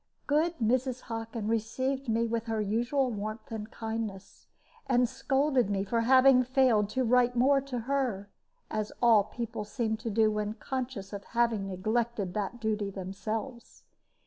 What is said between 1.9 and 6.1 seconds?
me with her usual warmth and kindness, and scolded me for